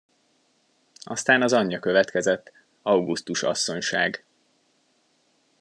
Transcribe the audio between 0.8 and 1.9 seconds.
Aztán az anyja